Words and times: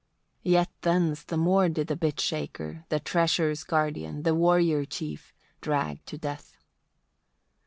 Yet 0.41 0.71
thence 0.81 1.21
the 1.23 1.37
more 1.37 1.69
did 1.69 1.85
the 1.85 1.95
bit 1.95 2.19
shaker 2.19 2.85
the 2.89 2.99
treasure's 2.99 3.63
guardian, 3.63 4.23
the 4.23 4.33
warrior 4.33 4.83
chief, 4.83 5.31
drag 5.61 6.03
to 6.07 6.17
death. 6.17 6.57